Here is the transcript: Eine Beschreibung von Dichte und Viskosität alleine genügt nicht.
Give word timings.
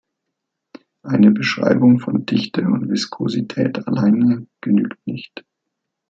Eine 1.03 1.29
Beschreibung 1.29 1.99
von 1.99 2.25
Dichte 2.25 2.63
und 2.65 2.89
Viskosität 2.89 3.87
alleine 3.87 4.47
genügt 4.59 5.05
nicht. 5.05 5.45